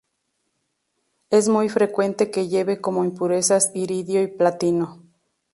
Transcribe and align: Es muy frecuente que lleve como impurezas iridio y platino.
Es 1.29 1.47
muy 1.47 1.69
frecuente 1.69 2.31
que 2.31 2.47
lleve 2.47 2.81
como 2.81 3.03
impurezas 3.03 3.69
iridio 3.75 4.23
y 4.23 4.27
platino. 4.29 5.03